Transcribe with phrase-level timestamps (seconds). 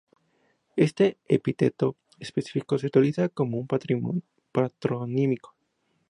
[0.77, 5.55] Este epíteto específico se utiliza como un patronímico.